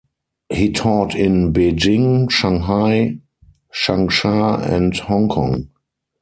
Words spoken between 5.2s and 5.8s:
Kong.